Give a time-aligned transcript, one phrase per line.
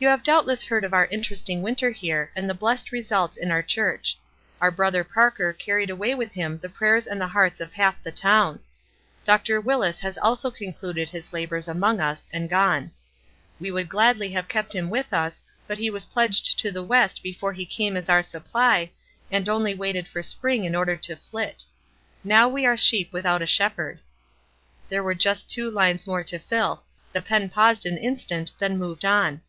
[0.00, 3.60] You have doubtless heard of our interesting winter here, and the blessed results in our
[3.60, 4.16] church.
[4.58, 6.64] Our Brother Parker carried away 847 348 WISE AND OTHEKWISE.
[6.64, 8.60] with him the prayers and the hearts of half the town.
[9.24, 9.60] Dr.
[9.60, 12.92] Willis has also concluded his labors among us, and gone.
[13.58, 17.22] We would gladly have kept him with us, but he was pledged to the West
[17.22, 18.90] before he came as our supply,
[19.30, 21.64] and only waited for spring in order to flit.
[22.24, 24.00] Now we are sheep without a shepherd."
[24.88, 28.78] There were just two lines more to fill; the pen paused an in stant, then
[28.78, 29.42] moved on.